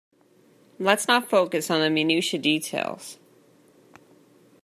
[0.79, 3.19] Let's not focus on the Minutiae details.